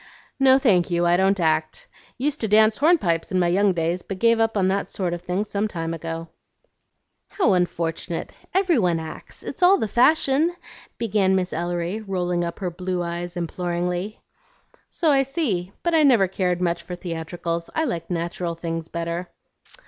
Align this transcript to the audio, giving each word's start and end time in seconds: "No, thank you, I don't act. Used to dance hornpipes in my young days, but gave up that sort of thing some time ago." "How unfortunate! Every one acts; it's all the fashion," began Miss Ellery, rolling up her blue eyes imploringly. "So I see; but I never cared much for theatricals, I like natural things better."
"No, 0.39 0.57
thank 0.57 0.89
you, 0.89 1.05
I 1.05 1.15
don't 1.15 1.39
act. 1.39 1.87
Used 2.17 2.41
to 2.41 2.47
dance 2.47 2.79
hornpipes 2.79 3.31
in 3.31 3.37
my 3.37 3.49
young 3.49 3.71
days, 3.71 4.01
but 4.01 4.17
gave 4.17 4.39
up 4.39 4.55
that 4.55 4.87
sort 4.89 5.13
of 5.13 5.21
thing 5.21 5.43
some 5.43 5.67
time 5.67 5.93
ago." 5.93 6.27
"How 7.27 7.53
unfortunate! 7.53 8.33
Every 8.51 8.79
one 8.79 8.99
acts; 8.99 9.43
it's 9.43 9.61
all 9.61 9.77
the 9.77 9.87
fashion," 9.87 10.55
began 10.97 11.35
Miss 11.35 11.53
Ellery, 11.53 11.99
rolling 12.01 12.43
up 12.43 12.57
her 12.57 12.71
blue 12.71 13.03
eyes 13.03 13.37
imploringly. 13.37 14.19
"So 14.89 15.11
I 15.11 15.21
see; 15.21 15.71
but 15.83 15.93
I 15.93 16.01
never 16.01 16.27
cared 16.27 16.61
much 16.63 16.81
for 16.81 16.95
theatricals, 16.95 17.69
I 17.75 17.83
like 17.83 18.09
natural 18.09 18.55
things 18.55 18.87
better." 18.87 19.29